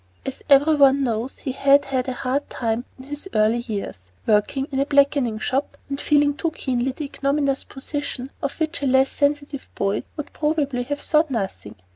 As 0.25 0.41
every 0.49 0.73
one 0.77 1.03
knows, 1.03 1.37
he 1.37 1.51
had 1.51 1.85
had 1.85 2.07
a 2.07 2.13
hard 2.13 2.49
time 2.49 2.85
in 2.97 3.03
his 3.03 3.29
early 3.35 3.59
years, 3.59 4.09
working 4.25 4.67
in 4.71 4.79
a 4.79 4.85
blacking 4.87 5.37
shop, 5.37 5.77
and 5.89 6.01
feeling 6.01 6.33
too 6.33 6.49
keenly 6.49 6.91
the 6.91 7.05
ignominious 7.05 7.63
position 7.63 8.31
of 8.41 8.59
which 8.59 8.81
a 8.81 8.87
less 8.87 9.11
sensitive 9.11 9.69
boy 9.75 10.01
would 10.17 10.33
probably 10.33 10.81
have 10.85 11.01
thought 11.01 11.29
nothing. 11.29 11.75